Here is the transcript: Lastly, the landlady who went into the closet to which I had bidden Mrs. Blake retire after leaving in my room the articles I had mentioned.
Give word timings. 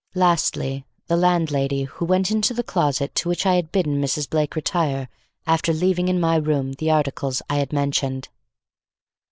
Lastly, 0.15 0.83
the 1.05 1.15
landlady 1.15 1.83
who 1.83 2.05
went 2.05 2.31
into 2.31 2.55
the 2.55 2.63
closet 2.63 3.13
to 3.13 3.29
which 3.29 3.45
I 3.45 3.53
had 3.53 3.71
bidden 3.71 4.01
Mrs. 4.01 4.27
Blake 4.27 4.55
retire 4.55 5.07
after 5.45 5.73
leaving 5.73 6.07
in 6.07 6.19
my 6.19 6.37
room 6.37 6.73
the 6.73 6.89
articles 6.89 7.43
I 7.47 7.57
had 7.57 7.71
mentioned. 7.71 8.29